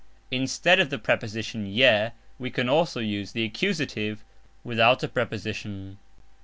[0.31, 2.09] Instead of the preposition "je"
[2.39, 4.25] we can also use the accusative
[4.63, 5.99] without a preposition.